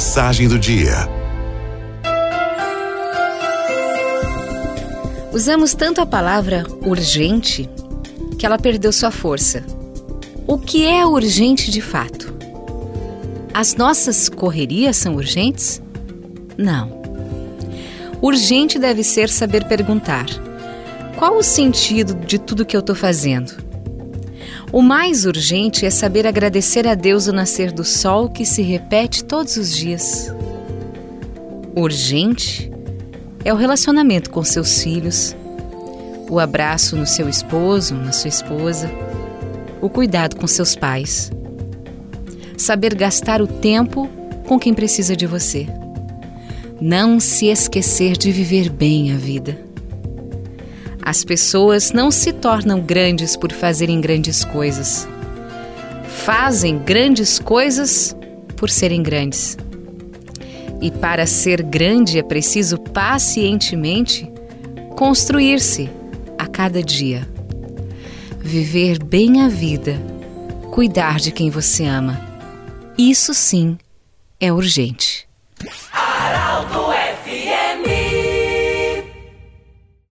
Mensagem 0.00 0.48
do 0.48 0.58
dia. 0.58 0.94
Usamos 5.30 5.74
tanto 5.74 6.00
a 6.00 6.06
palavra 6.06 6.64
urgente 6.80 7.68
que 8.38 8.46
ela 8.46 8.58
perdeu 8.58 8.92
sua 8.92 9.10
força. 9.10 9.62
O 10.46 10.56
que 10.56 10.86
é 10.86 11.04
urgente 11.04 11.70
de 11.70 11.82
fato? 11.82 12.34
As 13.52 13.76
nossas 13.76 14.30
correrias 14.30 14.96
são 14.96 15.16
urgentes? 15.16 15.82
Não. 16.56 17.02
Urgente 18.22 18.78
deve 18.78 19.04
ser 19.04 19.28
saber 19.28 19.66
perguntar: 19.66 20.24
qual 21.18 21.36
o 21.36 21.42
sentido 21.42 22.14
de 22.14 22.38
tudo 22.38 22.64
que 22.64 22.74
eu 22.74 22.80
estou 22.80 22.96
fazendo? 22.96 23.69
O 24.72 24.82
mais 24.82 25.24
urgente 25.24 25.84
é 25.84 25.90
saber 25.90 26.28
agradecer 26.28 26.86
a 26.86 26.94
Deus 26.94 27.26
o 27.26 27.32
nascer 27.32 27.72
do 27.72 27.84
sol 27.84 28.28
que 28.28 28.44
se 28.44 28.62
repete 28.62 29.24
todos 29.24 29.56
os 29.56 29.74
dias. 29.74 30.32
Urgente 31.74 32.70
é 33.44 33.52
o 33.52 33.56
relacionamento 33.56 34.30
com 34.30 34.44
seus 34.44 34.80
filhos, 34.80 35.34
o 36.28 36.38
abraço 36.38 36.94
no 36.94 37.04
seu 37.04 37.28
esposo, 37.28 37.96
na 37.96 38.12
sua 38.12 38.28
esposa, 38.28 38.88
o 39.80 39.90
cuidado 39.90 40.36
com 40.36 40.46
seus 40.46 40.76
pais. 40.76 41.32
Saber 42.56 42.94
gastar 42.94 43.42
o 43.42 43.48
tempo 43.48 44.08
com 44.46 44.56
quem 44.56 44.72
precisa 44.72 45.16
de 45.16 45.26
você. 45.26 45.66
Não 46.80 47.18
se 47.18 47.46
esquecer 47.46 48.16
de 48.16 48.30
viver 48.30 48.70
bem 48.70 49.12
a 49.12 49.16
vida. 49.16 49.69
As 51.10 51.24
pessoas 51.24 51.90
não 51.90 52.08
se 52.08 52.32
tornam 52.32 52.80
grandes 52.80 53.36
por 53.36 53.50
fazerem 53.52 54.00
grandes 54.00 54.44
coisas. 54.44 55.08
Fazem 56.06 56.78
grandes 56.78 57.36
coisas 57.40 58.14
por 58.56 58.70
serem 58.70 59.02
grandes. 59.02 59.58
E 60.80 60.88
para 60.88 61.26
ser 61.26 61.64
grande 61.64 62.16
é 62.16 62.22
preciso 62.22 62.78
pacientemente 62.78 64.30
construir-se 64.96 65.90
a 66.38 66.46
cada 66.46 66.80
dia. 66.80 67.28
Viver 68.38 69.02
bem 69.02 69.42
a 69.42 69.48
vida, 69.48 70.00
cuidar 70.70 71.18
de 71.18 71.32
quem 71.32 71.50
você 71.50 71.86
ama. 71.86 72.20
Isso 72.96 73.34
sim 73.34 73.76
é 74.38 74.52
urgente. 74.52 75.28